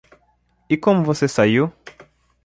[0.67, 1.71] E como você saiu?